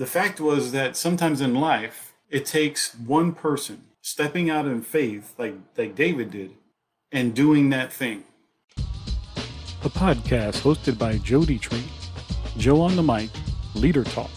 [0.00, 5.34] the fact was that sometimes in life, it takes one person stepping out in faith,
[5.36, 6.52] like, like David did,
[7.12, 8.24] and doing that thing.
[8.78, 11.82] A podcast hosted by Joe Detre,
[12.56, 13.28] Joe on the mic,
[13.74, 14.30] Leader Talk,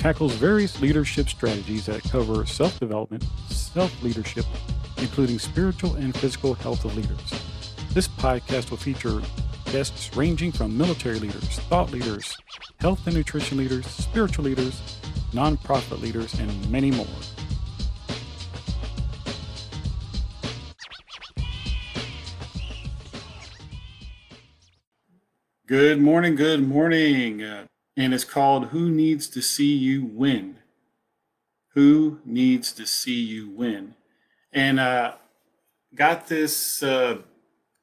[0.00, 4.44] tackles various leadership strategies that cover self development, self leadership,
[4.96, 7.30] including spiritual and physical health of leaders.
[7.92, 9.22] This podcast will feature
[9.72, 12.36] guests ranging from military leaders, thought leaders,
[12.80, 14.98] health and nutrition leaders, spiritual leaders,
[15.32, 17.06] nonprofit leaders, and many more.
[25.66, 27.42] Good morning, good morning.
[27.42, 30.58] Uh, and it's called Who Needs to See You Win?
[31.70, 33.96] Who Needs to See You Win?
[34.52, 35.14] And uh,
[35.94, 37.18] got this uh,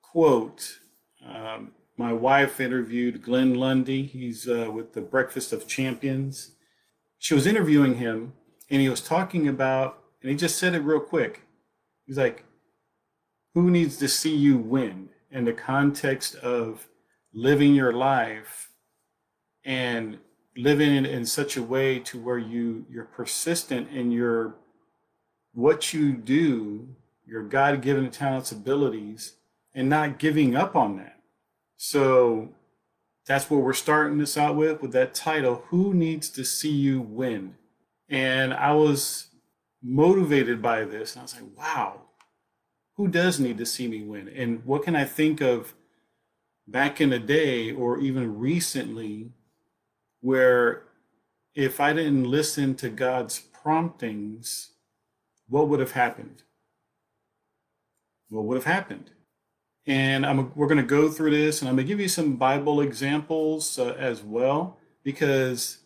[0.02, 0.80] quote.
[1.26, 4.04] Um, my wife interviewed Glenn Lundy.
[4.04, 6.52] He's uh, with the Breakfast of Champions.
[7.20, 8.34] She was interviewing him,
[8.70, 11.42] and he was talking about, and he just said it real quick.
[12.06, 12.46] He's like,
[13.54, 15.10] Who needs to see you win?
[15.32, 16.88] In the context of
[17.34, 18.70] living your life
[19.66, 20.18] and
[20.56, 24.56] living in, in such a way to where you you're persistent in your
[25.54, 26.88] what you do
[27.26, 29.38] your god-given talents abilities
[29.74, 31.20] and not giving up on that
[31.86, 32.50] so
[33.26, 37.02] that's what we're starting this out with with that title who needs to see you
[37.02, 37.56] win
[38.10, 39.28] and i was
[39.82, 42.02] motivated by this and i was like wow
[42.96, 45.74] who does need to see me win and what can i think of
[46.68, 49.32] back in the day or even recently
[50.22, 50.84] where
[51.56, 54.72] if I didn't listen to God's promptings,
[55.48, 56.44] what would have happened?
[58.30, 59.12] What would have happened?
[59.86, 62.36] And I'm, we're going to go through this and I'm going to give you some
[62.36, 65.80] Bible examples uh, as well, because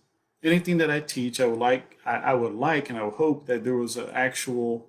[0.44, 3.48] anything that I teach, I would like, I, I would like, and I would hope
[3.48, 4.88] that there was an actual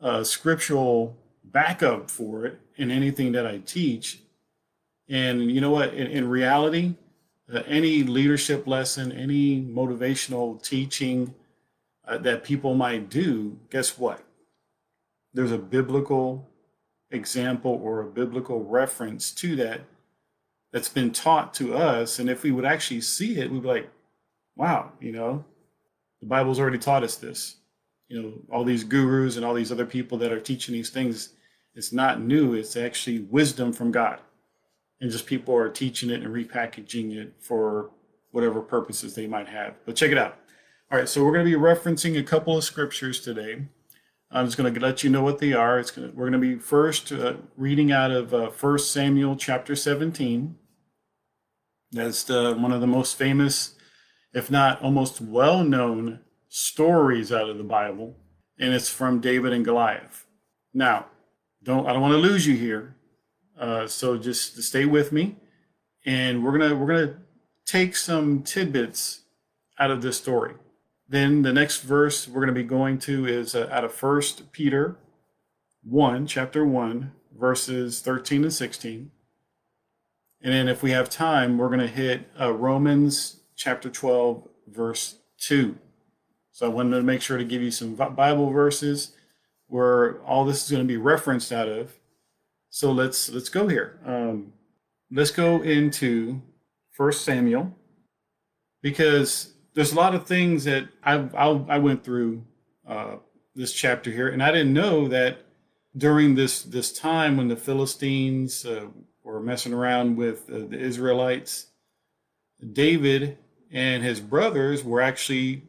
[0.00, 4.20] uh, scriptural backup for it in anything that I teach
[5.08, 5.94] and you know what?
[5.94, 6.94] In, in reality,
[7.52, 11.34] uh, any leadership lesson, any motivational teaching
[12.06, 14.22] uh, that people might do, guess what?
[15.32, 16.48] There's a biblical
[17.10, 19.82] example or a biblical reference to that
[20.72, 22.18] that's been taught to us.
[22.18, 23.90] And if we would actually see it, we'd be like,
[24.56, 25.44] wow, you know,
[26.20, 27.56] the Bible's already taught us this.
[28.08, 31.30] You know, all these gurus and all these other people that are teaching these things,
[31.74, 34.20] it's not new, it's actually wisdom from God
[35.00, 37.90] and just people are teaching it and repackaging it for
[38.30, 39.74] whatever purposes they might have.
[39.86, 40.38] But check it out.
[40.90, 43.66] All right, so we're going to be referencing a couple of scriptures today.
[44.30, 45.78] I'm just going to let you know what they are.
[45.78, 49.36] It's going to, we're going to be first uh, reading out of uh, 1 Samuel
[49.36, 50.56] chapter 17.
[51.92, 53.74] That's the, one of the most famous,
[54.34, 58.16] if not almost well-known stories out of the Bible,
[58.58, 60.26] and it's from David and Goliath.
[60.74, 61.06] Now,
[61.62, 62.96] don't I don't want to lose you here.
[63.58, 65.36] Uh, so just stay with me,
[66.04, 67.16] and we're gonna we're gonna
[67.66, 69.22] take some tidbits
[69.78, 70.54] out of this story.
[71.08, 74.96] Then the next verse we're gonna be going to is uh, out of First Peter
[75.82, 79.10] one, chapter one, verses thirteen and sixteen.
[80.40, 85.78] And then if we have time, we're gonna hit uh, Romans chapter twelve, verse two.
[86.52, 89.12] So I wanted to make sure to give you some Bible verses
[89.68, 91.98] where all this is going to be referenced out of
[92.70, 93.98] so let's let's go here.
[94.04, 94.52] Um,
[95.10, 96.42] let's go into
[96.90, 97.74] First Samuel
[98.82, 102.44] because there's a lot of things that I I, I went through
[102.84, 103.18] uh,
[103.54, 105.42] this chapter here, and I didn't know that
[105.96, 108.86] during this this time when the Philistines uh,
[109.22, 111.66] were messing around with uh, the Israelites,
[112.72, 113.38] David
[113.70, 115.62] and his brothers were actually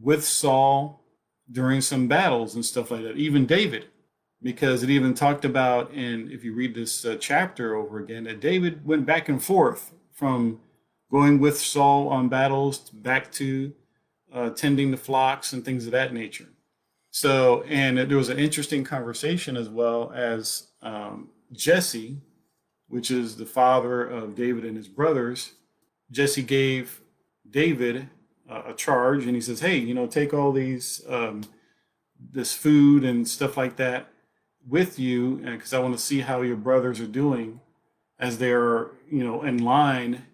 [0.00, 1.04] with Saul
[1.50, 3.18] during some battles and stuff like that.
[3.18, 3.84] Even David
[4.42, 8.40] because it even talked about, and if you read this uh, chapter over again, that
[8.40, 10.58] David went back and forth from
[11.12, 13.72] going with Saul on battles back to
[14.32, 16.48] uh, tending the flocks and things of that nature.
[17.10, 22.16] So, and there was an interesting conversation as well as um, Jesse,
[22.88, 25.52] which is the father of David and his brothers.
[26.10, 27.02] Jesse gave
[27.48, 28.08] David
[28.48, 31.42] uh, a charge, and he says, "Hey, you know, take all these." Um,
[32.30, 34.08] this food and stuff like that
[34.68, 37.60] with you because I want to see how your brothers are doing
[38.18, 40.26] as they're, you know, in line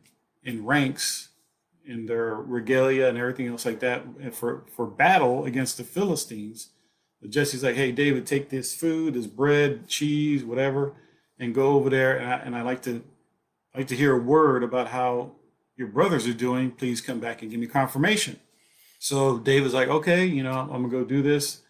[0.42, 1.28] in ranks
[1.88, 6.70] in their regalia and everything else like that and for, for battle against the Philistines.
[7.20, 10.94] But Jesse's like, hey, David, take this food, this bread, cheese, whatever,
[11.38, 12.16] and go over there.
[12.18, 13.02] And I, and I like to
[13.74, 15.32] like to hear a word about how
[15.76, 16.70] your brothers are doing.
[16.70, 18.38] Please come back and give me confirmation.
[18.98, 21.62] So David's like, okay, you know, I'm gonna go do this.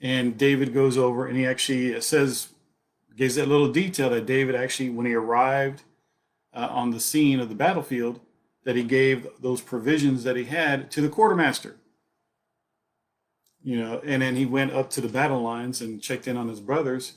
[0.00, 2.48] And David goes over and he actually says,
[3.16, 5.82] gives that little detail that David actually, when he arrived
[6.54, 8.20] uh, on the scene of the battlefield,
[8.64, 11.76] that he gave those provisions that he had to the quartermaster.
[13.62, 16.48] You know, and then he went up to the battle lines and checked in on
[16.48, 17.14] his brothers,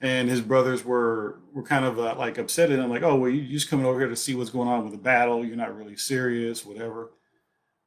[0.00, 3.30] and his brothers were were kind of uh, like upset at him, like, "Oh, well,
[3.30, 5.44] you, just coming over here to see what's going on with the battle.
[5.44, 7.10] You're not really serious, whatever."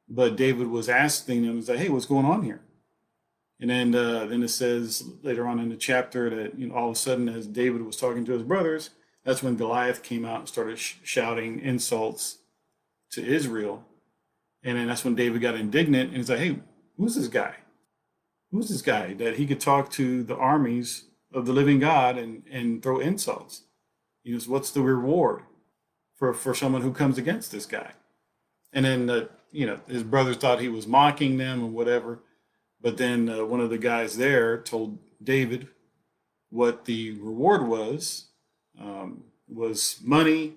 [0.08, 2.60] But David was asking them, "He's like, hey, what's going on here?"
[3.60, 6.90] And then uh, then it says later on in the chapter that you know all
[6.90, 8.90] of a sudden, as David was talking to his brothers,
[9.26, 12.38] that's when Goliath came out and started sh- shouting insults
[13.10, 13.84] to Israel.
[14.62, 16.60] And then that's when David got indignant and he's like, hey,
[16.96, 17.56] who's this guy?
[18.52, 22.44] Who's this guy that he could talk to the armies of the living God and,
[22.50, 23.62] and throw insults?
[24.22, 25.42] You know, what's the reward
[26.14, 27.94] for, for someone who comes against this guy?
[28.72, 32.20] And then, uh, you know, his brothers thought he was mocking them or whatever.
[32.80, 35.66] But then uh, one of the guys there told David
[36.48, 38.26] what the reward was
[38.80, 40.54] um, was money,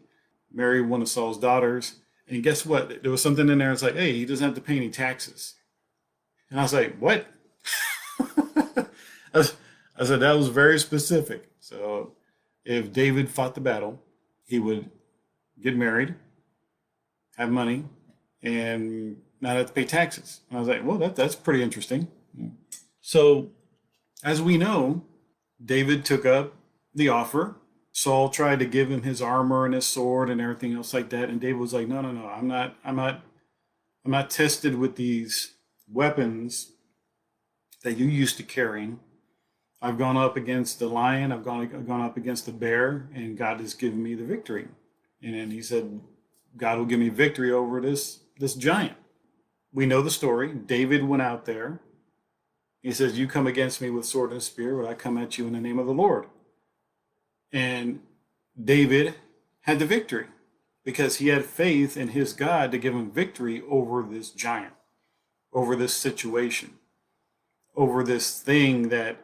[0.52, 1.96] marry one of Saul's daughters,
[2.28, 3.02] and guess what?
[3.02, 3.72] There was something in there.
[3.72, 5.56] It's like, hey, he doesn't have to pay any taxes.
[6.50, 7.26] And I was like, what?
[9.34, 9.44] I,
[10.04, 11.50] said that was very specific.
[11.60, 12.14] So
[12.64, 14.02] if David fought the battle,
[14.46, 14.90] he would
[15.62, 16.16] get married,
[17.38, 17.86] have money,
[18.42, 20.42] and not have to pay taxes.
[20.50, 22.08] And I was like, well, that, that's pretty interesting.
[23.02, 23.50] So
[24.24, 25.04] as we know,
[25.64, 26.54] David took up
[26.94, 27.56] the offer
[28.00, 31.28] Saul tried to give him his armor and his sword and everything else like that,
[31.28, 33.26] and David was like, "No, no, no, I'm not, I'm not,
[34.06, 35.56] I'm not tested with these
[35.92, 36.72] weapons
[37.84, 39.02] that you used to carrying.
[39.82, 43.38] I've gone up against the lion, I've gone, I've gone up against the bear, and
[43.38, 44.70] God has given me the victory."
[45.22, 46.00] And then he said,
[46.56, 48.96] "God will give me victory over this this giant."
[49.74, 50.54] We know the story.
[50.54, 51.82] David went out there.
[52.82, 55.48] He says, "You come against me with sword and spear, but I come at you
[55.48, 56.28] in the name of the Lord."
[57.52, 58.02] And
[58.62, 59.16] David
[59.62, 60.28] had the victory
[60.84, 64.74] because he had faith in his God to give him victory over this giant,
[65.54, 66.76] over this situation,
[67.76, 69.18] over this thing that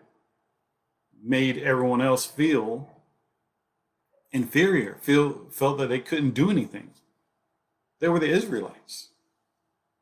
[1.23, 2.89] made everyone else feel
[4.31, 6.91] inferior, feel felt that they couldn't do anything.
[7.99, 9.09] They were the Israelites.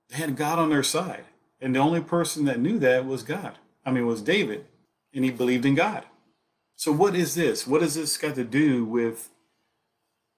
[0.10, 1.26] They had God on their side.
[1.62, 3.58] And the only person that knew that was God.
[3.86, 4.66] I mean, was David.
[5.14, 6.04] And he believed in God.
[6.84, 7.66] So what is this?
[7.66, 9.30] What does this got to do with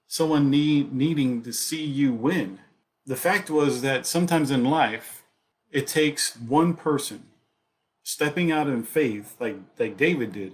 [0.06, 2.60] someone need, needing to see you win?
[3.04, 5.24] The fact was that sometimes in life,
[5.72, 7.24] it takes one person
[8.04, 10.52] stepping out in faith, like, like David did,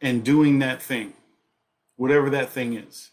[0.00, 1.12] and doing that thing,
[1.94, 3.12] whatever that thing is,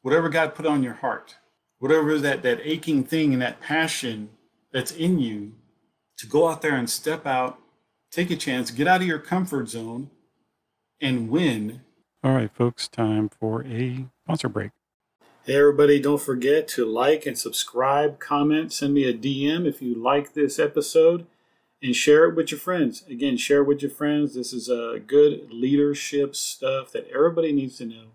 [0.00, 1.36] whatever God put on your heart,
[1.80, 4.30] whatever that, that aching thing and that passion
[4.72, 5.52] that's in you
[6.16, 7.58] to go out there and step out,
[8.10, 10.08] take a chance, get out of your comfort zone,
[11.00, 11.82] and win.
[12.22, 14.72] All right, folks, time for a sponsor break.
[15.44, 19.94] Hey, everybody, don't forget to like and subscribe, comment, send me a DM if you
[19.94, 21.24] like this episode,
[21.80, 23.04] and share it with your friends.
[23.08, 24.34] Again, share it with your friends.
[24.34, 28.06] This is a uh, good leadership stuff that everybody needs to know.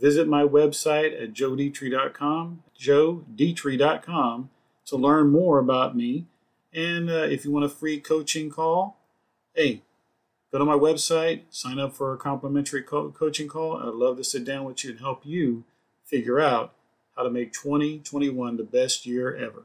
[0.00, 4.50] Visit my website at joedetre.com, joedetre.com,
[4.86, 6.26] to learn more about me.
[6.72, 8.96] And uh, if you want a free coaching call,
[9.54, 9.82] hey,
[10.52, 13.76] Go to my website, sign up for a complimentary co- coaching call.
[13.76, 15.64] I'd love to sit down with you and help you
[16.04, 16.74] figure out
[17.16, 19.64] how to make 2021 the best year ever.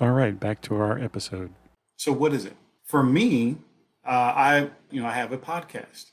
[0.00, 1.52] All right, back to our episode.
[1.96, 2.56] So, what is it?
[2.84, 3.58] For me,
[4.04, 6.10] uh, I you know I have a podcast.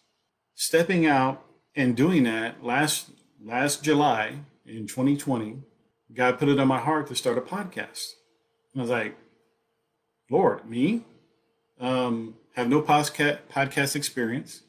[0.56, 1.44] Stepping out
[1.76, 3.10] and doing that last
[3.44, 5.58] last July in 2020,
[6.14, 8.14] God put it on my heart to start a podcast.
[8.74, 9.18] And I was like,
[10.30, 11.04] Lord, me?
[11.80, 14.62] Um, have no podcast podcast experience.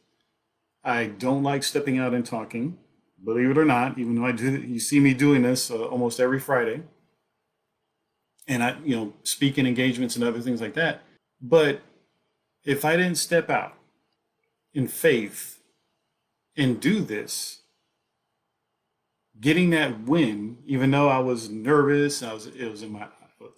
[0.83, 2.77] I don't like stepping out and talking,
[3.23, 3.99] believe it or not.
[3.99, 6.83] Even though I do, you see me doing this uh, almost every Friday,
[8.47, 11.03] and I, you know, speaking engagements and other things like that.
[11.41, 11.81] But
[12.65, 13.75] if I didn't step out
[14.73, 15.61] in faith
[16.57, 17.61] and do this,
[19.41, 23.09] getting that win, even though I was nervous, I was it was in my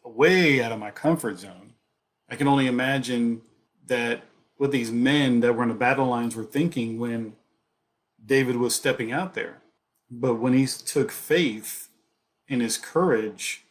[0.04, 1.74] way out of my comfort zone.
[2.28, 3.42] I can only imagine
[3.86, 4.22] that
[4.56, 7.34] what these men that were in the battle lines were thinking when
[8.24, 9.62] David was stepping out there.
[10.10, 11.88] But when he took faith
[12.48, 13.64] in his courage,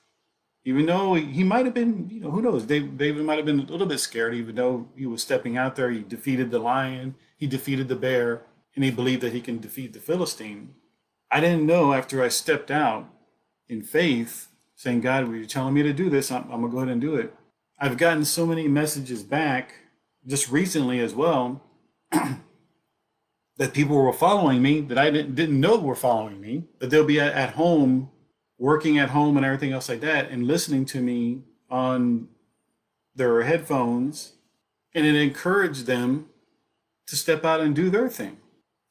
[0.63, 3.63] even though he might have been, you know, who knows, David might have been a
[3.63, 5.91] little bit scared, even though he was stepping out there.
[5.91, 8.43] He defeated the lion, he defeated the bear,
[8.75, 10.75] and he believed that he can defeat the Philistine.
[11.31, 13.07] I didn't know after I stepped out
[13.67, 16.31] in faith, saying, God, were you telling me to do this?
[16.31, 17.33] I'm, I'm going to go ahead and do it
[17.79, 19.73] I've gotten so many messages back
[20.27, 21.61] just recently as well
[23.57, 27.05] that people were following me that I didn't, didn't know were following me, that they'll
[27.05, 28.09] be at, at home,
[28.57, 32.27] working at home and everything else like that, and listening to me on
[33.15, 34.33] their headphones,
[34.93, 36.27] and it encouraged them
[37.07, 38.37] to step out and do their thing.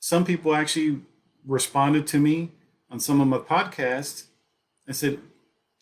[0.00, 1.00] Some people actually
[1.47, 2.53] responded to me
[2.91, 4.26] on some of my podcasts
[4.87, 5.19] and said,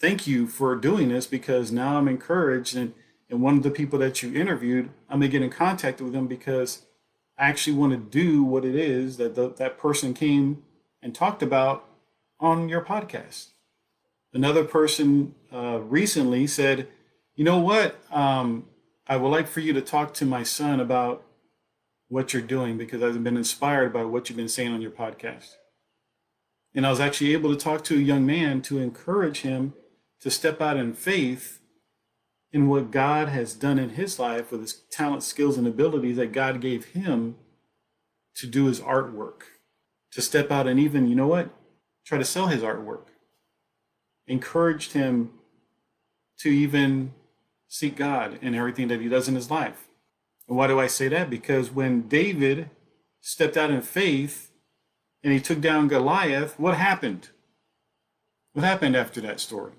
[0.00, 2.76] Thank you for doing this because now I'm encouraged.
[2.76, 2.94] And,
[3.32, 6.12] and one of the people that you interviewed, I'm going to get in contact with
[6.12, 6.82] them because
[7.38, 10.62] I actually want to do what it is that the, that person came
[11.00, 11.88] and talked about
[12.38, 13.52] on your podcast.
[14.34, 16.88] Another person uh, recently said,
[17.34, 17.96] You know what?
[18.12, 18.66] Um,
[19.08, 21.24] I would like for you to talk to my son about
[22.08, 25.54] what you're doing because I've been inspired by what you've been saying on your podcast.
[26.74, 29.72] And I was actually able to talk to a young man to encourage him
[30.20, 31.61] to step out in faith
[32.52, 36.32] in what God has done in his life with his talent, skills, and abilities that
[36.32, 37.36] God gave him
[38.36, 39.42] to do his artwork,
[40.12, 41.50] to step out and even, you know what,
[42.04, 43.06] try to sell his artwork.
[44.26, 45.30] Encouraged him
[46.38, 47.14] to even
[47.68, 49.88] seek God in everything that he does in his life.
[50.46, 51.30] And why do I say that?
[51.30, 52.68] Because when David
[53.20, 54.50] stepped out in faith
[55.24, 57.30] and he took down Goliath, what happened?
[58.52, 59.72] What happened after that story?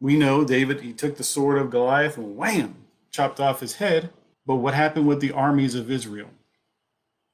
[0.00, 4.10] We know David, he took the sword of Goliath and wham, chopped off his head.
[4.46, 6.30] But what happened with the armies of Israel?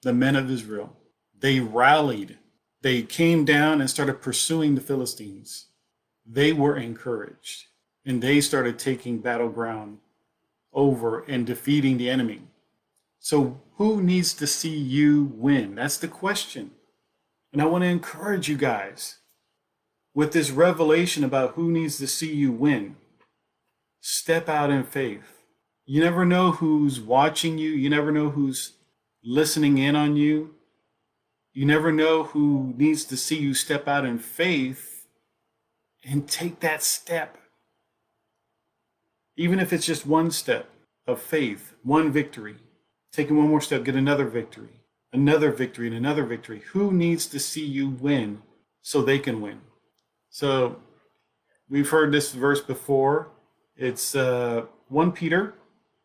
[0.02, 0.96] The men of Israel.
[1.38, 2.38] They rallied.
[2.82, 5.66] They came down and started pursuing the Philistines.
[6.26, 7.66] They were encouraged
[8.04, 9.98] and they started taking battleground
[10.72, 12.42] over and defeating the enemy.
[13.18, 15.74] So, who needs to see you win?
[15.74, 16.70] That's the question.
[17.52, 19.18] And I want to encourage you guys
[20.16, 22.96] with this revelation about who needs to see you win.
[24.00, 25.42] Step out in faith.
[25.84, 28.72] You never know who's watching you, you never know who's
[29.22, 30.54] listening in on you.
[31.52, 35.06] You never know who needs to see you step out in faith
[36.02, 37.36] and take that step.
[39.36, 40.70] Even if it's just one step
[41.06, 42.56] of faith, one victory,
[43.12, 44.80] taking one more step, get another victory
[45.12, 46.62] another victory and another victory.
[46.72, 48.42] Who needs to see you win
[48.82, 49.60] so they can win?
[50.36, 50.76] So
[51.66, 53.30] we've heard this verse before.
[53.74, 55.54] It's uh, 1 Peter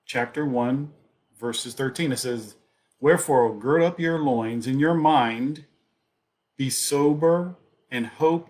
[0.05, 0.89] chapter 1,
[1.37, 2.13] verses 13.
[2.13, 2.55] It says,
[3.01, 5.65] Wherefore, gird up your loins in your mind,
[6.55, 7.57] be sober,
[7.91, 8.47] and hope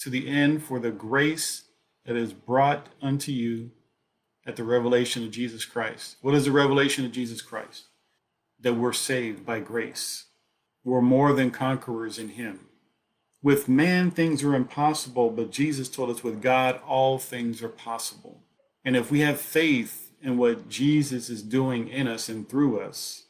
[0.00, 1.66] to the end for the grace
[2.06, 3.70] that is brought unto you
[4.44, 6.16] at the revelation of Jesus Christ.
[6.22, 7.84] What is the revelation of Jesus Christ?
[8.60, 10.24] that we're saved by grace.
[10.82, 12.66] We're more than conquerors in Him.
[13.44, 18.40] With man, things are impossible, but Jesus told us with God, all things are possible.
[18.82, 23.24] And if we have faith in what Jesus is doing in us and through us,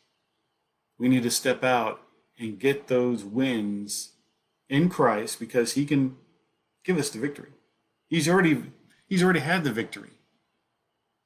[1.00, 2.00] we need to step out
[2.38, 4.12] and get those wins
[4.68, 6.16] in Christ because He can
[6.84, 7.50] give us the victory.
[8.06, 8.70] He's already
[9.08, 10.10] He's already had the victory.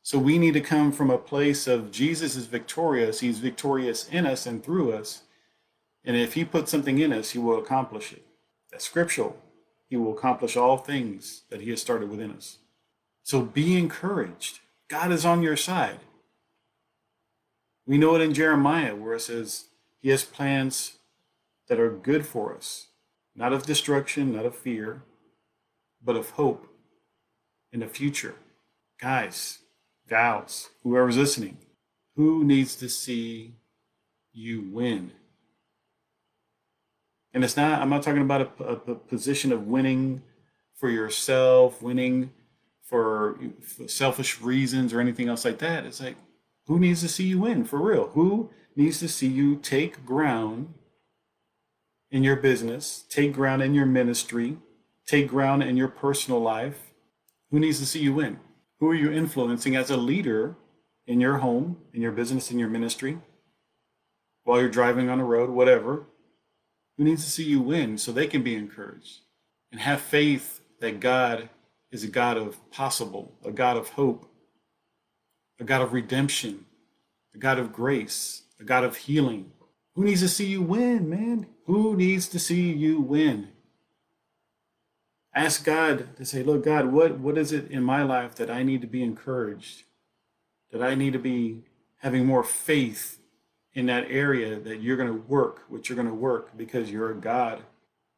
[0.00, 3.21] So we need to come from a place of Jesus is victorious.
[3.21, 5.25] He's victorious in us and through us.
[6.07, 8.25] And if he puts something in us, he will accomplish it.
[8.71, 9.37] That's scriptural.
[9.89, 12.59] He will accomplish all things that he has started within us.
[13.23, 14.61] So be encouraged.
[14.89, 16.01] God is on your side.
[17.87, 19.67] We know it in Jeremiah where it says
[20.01, 20.99] he has plans
[21.69, 22.89] that are good for us,
[23.35, 25.03] not of destruction, not of fear,
[26.03, 26.67] but of hope
[27.73, 28.35] in the future.
[29.01, 29.59] Guys,
[30.09, 31.59] gals, whoever's listening,
[32.17, 33.55] who needs to see
[34.33, 35.13] you win?
[37.38, 40.23] And it's not, I'm not talking about a, a, a position of winning
[40.75, 42.33] for yourself, winning
[42.83, 45.87] for, for selfish reasons or anything else like that.
[45.87, 46.16] It's like,
[46.66, 48.09] who needs to see you win for real?
[48.09, 50.75] Who needs to see you take ground
[52.11, 54.57] in your business, take ground in your ministry,
[55.07, 56.90] take ground in your personal life?
[57.52, 58.40] Who needs to see you win?
[58.80, 60.57] Who are you influencing as a leader
[61.07, 63.18] in your home, in your business, in your ministry,
[64.42, 66.08] while you're driving on the road, whatever?
[66.99, 69.21] Who needs to see you win so they can be encouraged
[69.73, 71.49] and have faith that God
[71.90, 74.31] is a God of possible, a God of hope,
[75.59, 76.67] a God of redemption,
[77.35, 79.52] a God of grace, a God of healing.
[79.95, 81.47] Who needs to see you win, man?
[81.64, 83.49] Who needs to see you win?
[85.38, 88.62] ask God to say, look, God, what, what is it in my life that I
[88.62, 89.85] need to be encouraged?
[90.73, 91.62] That I need to be
[91.99, 93.19] having more faith
[93.79, 97.13] in that area that you're going to work, what you're going to work, because you're
[97.13, 97.63] a God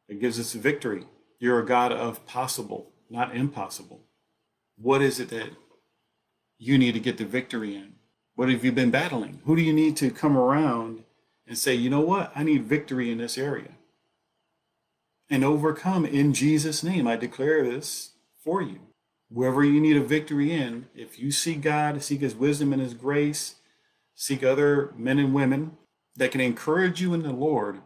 [0.09, 1.05] that gives us victory.
[1.37, 4.01] You're a God of possible, not impossible.
[4.75, 5.51] What is it that
[6.57, 7.93] you need to get the victory in?
[8.33, 9.41] What have you been battling?
[9.45, 11.03] Who do you need to come around
[11.45, 12.31] and say, you know what?
[12.33, 13.73] I need victory in this area
[15.29, 17.05] and overcome in Jesus' name.
[17.05, 18.13] I declare this
[18.43, 18.79] for you.
[19.29, 22.95] Wherever you need a victory in, if you seek God, seek His wisdom and His
[22.95, 23.57] grace,
[24.15, 25.77] seek other men and women
[26.15, 27.81] that can encourage you in the Lord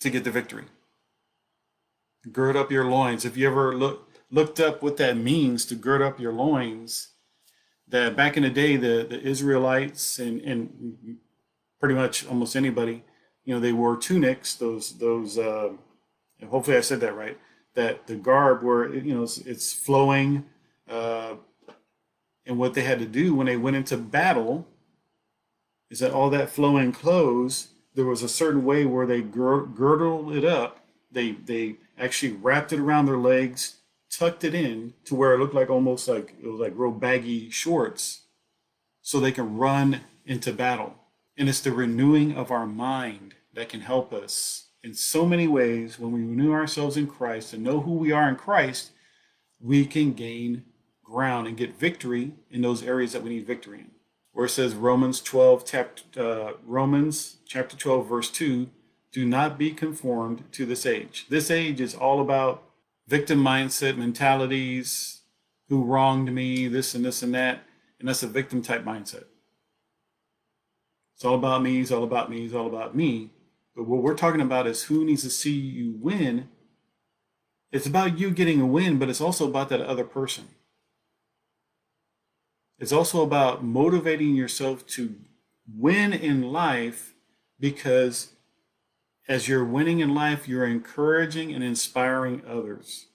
[0.00, 0.64] to get the victory.
[2.30, 3.24] Gird up your loins.
[3.24, 7.08] If you ever look, looked up what that means to gird up your loins,
[7.88, 11.18] that back in the day, the, the Israelites and, and
[11.78, 13.04] pretty much almost anybody,
[13.44, 15.70] you know, they wore tunics, those, those, uh,
[16.48, 17.38] hopefully I said that right,
[17.74, 20.46] that the garb where, you know, it's, it's flowing.
[20.88, 21.34] Uh,
[22.46, 24.66] and what they had to do when they went into battle
[25.90, 30.36] is that all that flowing clothes, there was a certain way where they gir- girdled
[30.36, 30.84] it up.
[31.10, 33.76] They, they actually wrapped it around their legs
[34.10, 37.50] tucked it in to where it looked like almost like it was like real baggy
[37.50, 38.22] shorts
[39.02, 40.94] so they can run into battle.
[41.36, 45.98] And it's the renewing of our mind that can help us in so many ways.
[45.98, 48.92] When we renew ourselves in Christ and know who we are in Christ,
[49.60, 50.64] we can gain
[51.04, 53.90] ground and get victory in those areas that we need victory in.
[54.36, 58.68] Where it says Romans 12, chapter, uh, Romans chapter 12, verse 2,
[59.10, 61.24] do not be conformed to this age.
[61.30, 62.62] This age is all about
[63.08, 65.22] victim mindset mentalities,
[65.70, 67.62] who wronged me, this and this and that.
[67.98, 69.24] And that's a victim type mindset.
[71.14, 73.30] It's all about me, it's all about me, it's all about me.
[73.74, 76.50] But what we're talking about is who needs to see you win.
[77.72, 80.48] It's about you getting a win, but it's also about that other person.
[82.78, 85.14] It's also about motivating yourself to
[85.74, 87.14] win in life
[87.58, 88.32] because
[89.28, 93.06] as you're winning in life, you're encouraging and inspiring others.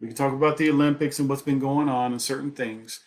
[0.00, 3.00] We can talk about the Olympics and what's been going on and certain things,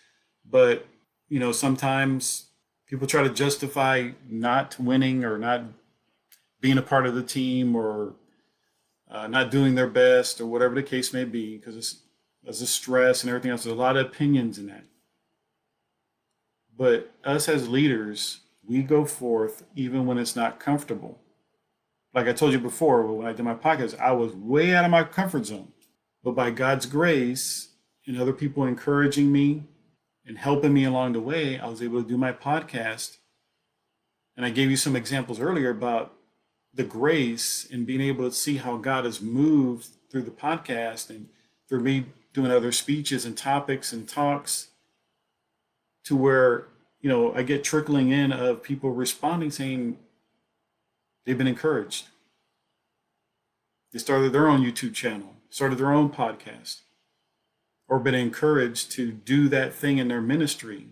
[0.43, 0.85] but
[1.29, 2.47] you know, sometimes
[2.87, 5.63] people try to justify not winning or not
[6.59, 8.15] being a part of the team or
[9.09, 12.01] uh, not doing their best or whatever the case may be because it's
[12.43, 13.63] there's a stress and everything else.
[13.63, 14.83] There's a lot of opinions in that.
[16.79, 21.19] But us as leaders, we go forth even when it's not comfortable
[22.13, 24.91] like I told you before, when I did my podcast, I was way out of
[24.91, 25.71] my comfort zone.
[26.23, 27.69] But by God's grace
[28.07, 29.63] and other people encouraging me
[30.25, 33.17] and helping me along the way, I was able to do my podcast.
[34.35, 36.13] And I gave you some examples earlier about
[36.73, 41.29] the grace and being able to see how God has moved through the podcast and
[41.67, 44.68] through me doing other speeches and topics and talks
[46.09, 46.65] to where,
[47.01, 49.99] you know, I get trickling in of people responding saying,
[51.23, 52.07] They've been encouraged.
[53.93, 56.79] They started their own YouTube channel, started their own podcast,
[57.87, 60.87] or been encouraged to do that thing in their ministry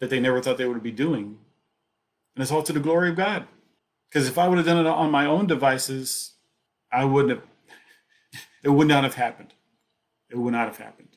[0.00, 1.38] that they never thought they would be doing.
[2.34, 3.46] And it's all to the glory of God.
[4.08, 6.32] Because if I would have done it on my own devices,
[6.90, 7.48] I wouldn't have,
[8.64, 9.54] it would not have happened.
[10.28, 11.10] It would not have happened.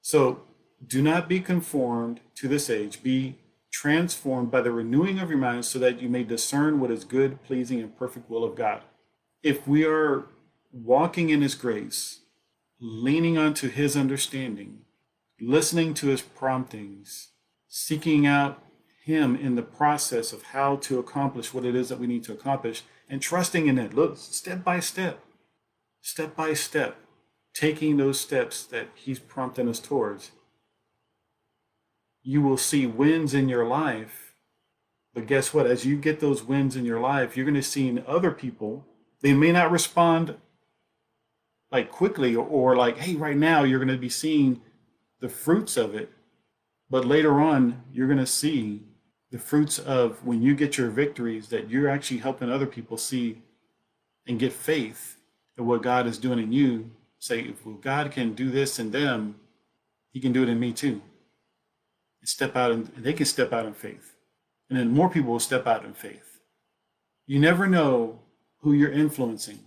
[0.00, 0.42] So
[0.86, 3.02] do not be conformed to this age.
[3.02, 3.38] Be
[3.72, 7.42] transformed by the renewing of your mind so that you may discern what is good,
[7.42, 8.82] pleasing, and perfect will of God.
[9.42, 10.26] If we are
[10.72, 12.20] walking in His grace,
[12.80, 14.82] leaning onto His understanding,
[15.40, 17.30] listening to His promptings,
[17.68, 18.62] seeking out
[19.04, 22.32] Him in the process of how to accomplish what it is that we need to
[22.32, 25.24] accomplish, and trusting in it, look, step by step,
[26.00, 26.96] step by step,
[27.54, 30.30] taking those steps that He's prompting us towards
[32.24, 34.34] you will see wins in your life.
[35.12, 35.66] But guess what?
[35.66, 38.84] As you get those wins in your life, you're going to see in other people,
[39.20, 40.34] they may not respond
[41.70, 44.62] like quickly or, or like, hey, right now you're going to be seeing
[45.20, 46.10] the fruits of it.
[46.90, 48.82] But later on, you're going to see
[49.30, 53.42] the fruits of when you get your victories that you're actually helping other people see
[54.26, 55.18] and get faith
[55.58, 56.90] in what God is doing in you.
[57.18, 59.36] Say, if well, God can do this in them,
[60.12, 61.02] He can do it in me too
[62.24, 64.16] step out and they can step out in faith.
[64.68, 66.40] And then more people will step out in faith.
[67.26, 68.20] You never know
[68.60, 69.60] who you're influencing.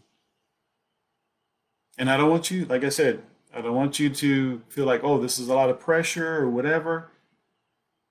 [1.97, 5.03] And I don't want you, like I said, I don't want you to feel like,
[5.03, 7.11] oh, this is a lot of pressure or whatever.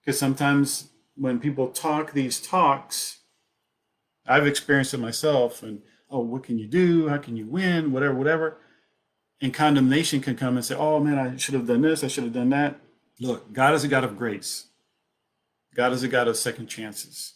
[0.00, 3.20] Because sometimes when people talk these talks,
[4.26, 7.08] I've experienced it myself, and oh, what can you do?
[7.08, 7.92] How can you win?
[7.92, 8.58] Whatever, whatever.
[9.40, 12.24] And condemnation can come and say, oh man, I should have done this, I should
[12.24, 12.80] have done that.
[13.20, 14.66] Look, God is a God of grace.
[15.74, 17.34] God is a God of second chances.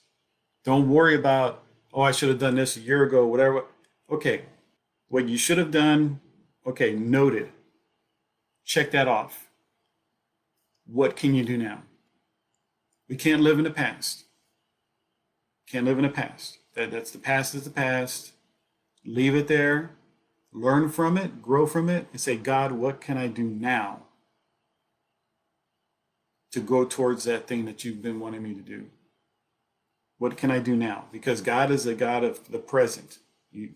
[0.65, 1.63] Don't worry about,
[1.93, 3.65] oh, I should have done this a year ago, whatever.
[4.11, 4.45] Okay,
[5.09, 6.21] what you should have done,
[6.67, 7.51] okay, noted.
[8.65, 9.49] Check that off.
[10.87, 11.83] what can you do now?
[13.09, 14.25] We can't live in the past.
[15.69, 16.59] Can't live in the past.
[16.75, 18.33] That, that's the past is the past.
[19.05, 19.93] Leave it there.
[20.53, 24.01] Learn from it, grow from it, and say, God, what can I do now
[26.53, 28.87] to go towards that thing that you've been wanting me to do?
[30.19, 31.07] What can I do now?
[31.13, 33.19] Because God is a God of the present.
[33.51, 33.71] He,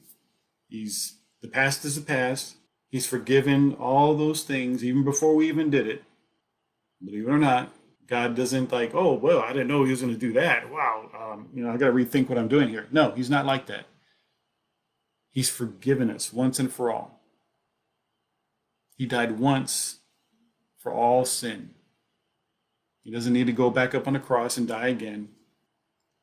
[0.68, 2.56] he's the past is the past.
[2.90, 6.04] He's forgiven all those things even before we even did it.
[7.04, 7.72] Believe it or not,
[8.06, 10.70] God doesn't like, oh, well, I didn't know he was going to do that.
[10.70, 12.86] Wow, um, you know, I got to rethink what I'm doing here.
[12.92, 13.86] No, he's not like that.
[15.30, 17.20] He's forgiven us once and for all.
[18.96, 19.98] He died once
[20.78, 21.70] for all sin.
[23.04, 25.28] He doesn't need to go back up on the cross and die again.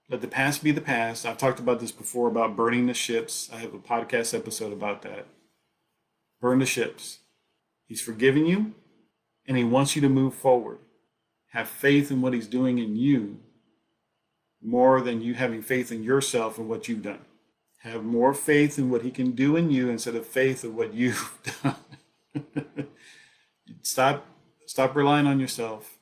[0.09, 1.25] Let the past be the past.
[1.25, 3.49] I've talked about this before about burning the ships.
[3.53, 5.27] I have a podcast episode about that.
[6.41, 7.19] Burn the ships.
[7.85, 8.73] He's forgiven you
[9.45, 10.79] and he wants you to move forward.
[11.51, 13.39] Have faith in what he's doing in you
[14.61, 17.25] more than you having faith in yourself and what you've done.
[17.79, 20.93] Have more faith in what he can do in you instead of faith in what
[20.93, 21.75] you've done.
[23.81, 24.25] stop
[24.65, 25.97] stop relying on yourself.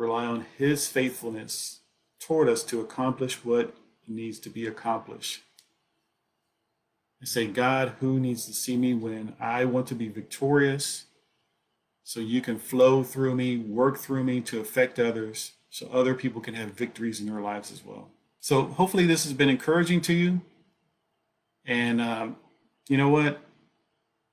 [0.00, 1.80] Rely on his faithfulness
[2.18, 3.74] toward us to accomplish what
[4.08, 5.42] needs to be accomplished.
[7.20, 9.34] I say, God, who needs to see me win?
[9.38, 11.04] I want to be victorious
[12.02, 16.40] so you can flow through me, work through me to affect others so other people
[16.40, 18.08] can have victories in their lives as well.
[18.40, 20.40] So hopefully this has been encouraging to you.
[21.66, 22.36] And um,
[22.88, 23.42] you know what?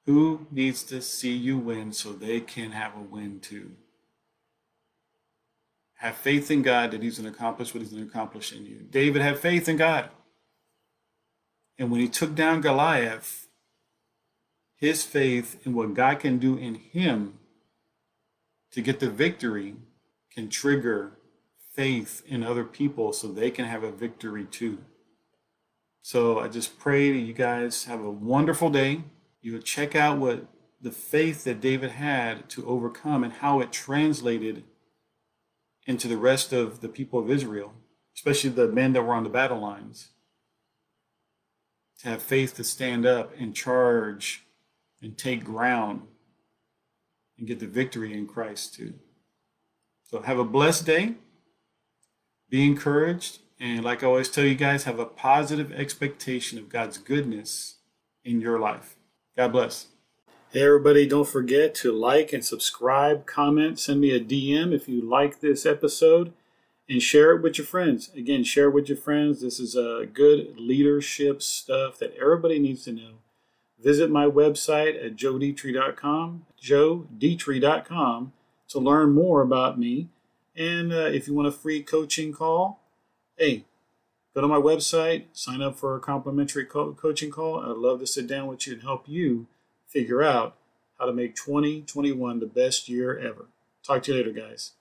[0.06, 3.74] Who needs to see you win so they can have a win too?
[5.98, 8.66] Have faith in God that He's going to accomplish what He's going to accomplish in
[8.66, 8.86] you.
[8.90, 10.10] David had faith in God.
[11.78, 13.48] And when he took down Goliath,
[14.76, 17.40] his faith in what God can do in him
[18.72, 19.76] to get the victory
[20.32, 21.18] can trigger
[21.74, 24.80] faith in other people so they can have a victory too.
[26.02, 29.04] So I just pray that you guys have a wonderful day.
[29.42, 30.46] You will check out what
[30.80, 34.64] the faith that David had to overcome and how it translated
[35.88, 37.74] into the rest of the people of Israel,
[38.14, 40.10] especially the men that were on the battle lines.
[42.02, 44.46] To have faith to stand up and charge
[45.02, 46.04] and take ground
[47.38, 48.94] and get the victory in Christ too.
[50.04, 51.16] So have a blessed day.
[52.50, 53.40] Be encouraged.
[53.60, 57.78] And like I always tell you guys, have a positive expectation of God's goodness
[58.24, 58.96] in your life.
[59.36, 59.88] God bless.
[60.54, 65.02] Hey, everybody, don't forget to like and subscribe, comment, send me a DM if you
[65.02, 66.32] like this episode,
[66.88, 68.10] and share it with your friends.
[68.16, 69.42] Again, share it with your friends.
[69.42, 73.16] This is a uh, good leadership stuff that everybody needs to know.
[73.78, 78.32] Visit my website at joedetre.com, joedetre.com,
[78.70, 80.08] to learn more about me.
[80.56, 82.80] And uh, if you want a free coaching call,
[83.36, 83.66] hey,
[84.34, 87.60] go to my website, sign up for a complimentary co- coaching call.
[87.60, 89.48] I'd love to sit down with you and help you
[89.88, 90.56] figure out
[91.00, 93.48] how to make 2021 the best year ever.
[93.84, 94.74] Talk to you later, guys.